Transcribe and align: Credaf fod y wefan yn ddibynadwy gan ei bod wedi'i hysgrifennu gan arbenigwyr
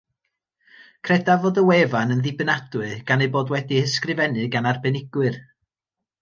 Credaf 1.09 1.43
fod 1.43 1.59
y 1.61 1.63
wefan 1.71 2.13
yn 2.15 2.23
ddibynadwy 2.27 2.89
gan 3.11 3.25
ei 3.27 3.33
bod 3.37 3.53
wedi'i 3.57 3.85
hysgrifennu 3.85 4.49
gan 4.57 4.71
arbenigwyr 4.73 5.39